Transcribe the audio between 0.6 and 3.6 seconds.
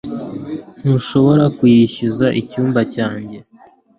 ntushobora kuyishyuza icyumba cyanjye